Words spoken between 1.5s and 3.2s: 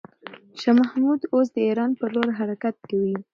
د ایران پر لور حرکت کوي.